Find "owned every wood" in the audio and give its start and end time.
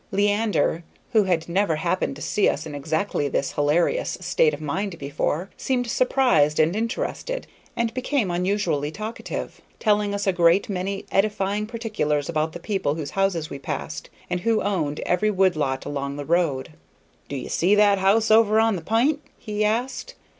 14.63-15.55